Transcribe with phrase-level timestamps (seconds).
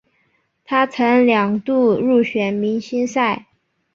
[0.65, 3.45] 他曾两度入选明星赛。